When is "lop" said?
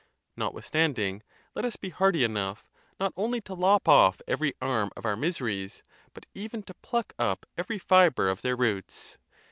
3.55-3.87